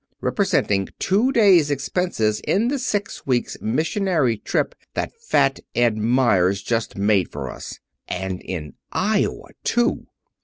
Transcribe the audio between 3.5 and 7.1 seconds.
missionary trip that Fat Ed Meyers just